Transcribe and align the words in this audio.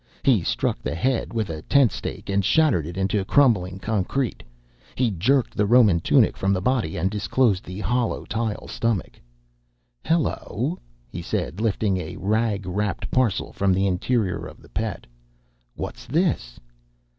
He 0.23 0.41
struck 0.41 0.81
the 0.81 0.95
head 0.95 1.31
with 1.31 1.51
a 1.51 1.61
tent 1.61 1.91
stake 1.91 2.27
and 2.27 2.43
shattered 2.43 2.87
it 2.87 2.97
into 2.97 3.23
crumbling 3.23 3.77
concrete. 3.77 4.41
He 4.95 5.11
jerked 5.11 5.55
the 5.55 5.67
Roman 5.67 5.99
tunic 5.99 6.35
from 6.35 6.53
the 6.53 6.59
body 6.59 6.97
and 6.97 7.11
disclosed 7.11 7.63
the 7.63 7.81
hollow 7.81 8.25
tile 8.25 8.67
stomach. 8.67 9.21
"Hello!" 10.03 10.79
he 11.11 11.21
said, 11.21 11.61
lifting 11.61 11.97
a 11.97 12.15
rag 12.17 12.65
wrapped 12.65 13.11
parcel 13.11 13.53
from 13.53 13.75
the 13.75 13.85
interior 13.85 14.43
of 14.47 14.59
the 14.59 14.69
Pet. 14.69 15.05
"What's 15.75 16.07
this?" 16.07 16.59